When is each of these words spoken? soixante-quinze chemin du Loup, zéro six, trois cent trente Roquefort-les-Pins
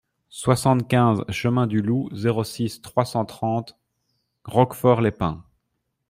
soixante-quinze 0.31 1.23
chemin 1.29 1.67
du 1.67 1.83
Loup, 1.83 2.09
zéro 2.11 2.43
six, 2.43 2.81
trois 2.81 3.05
cent 3.05 3.23
trente 3.23 3.77
Roquefort-les-Pins 4.45 5.43